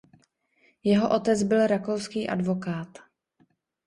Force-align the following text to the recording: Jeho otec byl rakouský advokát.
Jeho 0.83 1.09
otec 1.15 1.43
byl 1.43 1.67
rakouský 1.67 2.29
advokát. 2.29 2.87